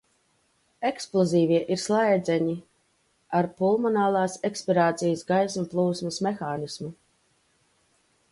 Eksplozīvie 0.89 1.57
ir 1.75 1.81
slēdzeņi 1.81 2.55
ar 3.41 3.49
pulmonālas 3.59 4.39
ekspirācijas 4.51 5.23
gaisa 5.33 5.65
plūsmas 5.75 6.19
mehānismu. 6.29 6.91